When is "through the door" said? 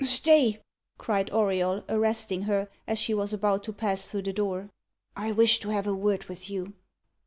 4.07-4.71